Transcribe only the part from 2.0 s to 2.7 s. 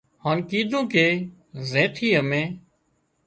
امين